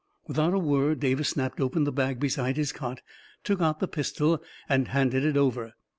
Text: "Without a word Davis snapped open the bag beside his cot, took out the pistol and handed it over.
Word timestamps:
"Without 0.27 0.51
a 0.55 0.57
word 0.57 0.99
Davis 0.99 1.29
snapped 1.29 1.59
open 1.61 1.83
the 1.83 1.91
bag 1.91 2.19
beside 2.19 2.57
his 2.57 2.71
cot, 2.71 3.01
took 3.43 3.61
out 3.61 3.79
the 3.79 3.87
pistol 3.87 4.41
and 4.67 4.87
handed 4.87 5.23
it 5.23 5.37
over. 5.37 5.75